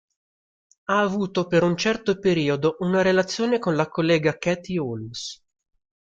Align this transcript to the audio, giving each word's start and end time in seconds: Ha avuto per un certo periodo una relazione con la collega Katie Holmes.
Ha 0.85 0.99
avuto 0.99 1.45
per 1.45 1.61
un 1.61 1.77
certo 1.77 2.17
periodo 2.17 2.77
una 2.79 3.03
relazione 3.03 3.59
con 3.59 3.75
la 3.75 3.87
collega 3.87 4.35
Katie 4.35 4.79
Holmes. 4.79 5.39